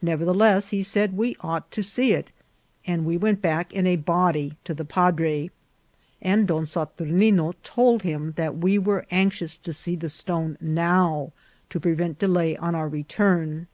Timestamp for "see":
1.82-2.12, 9.72-9.96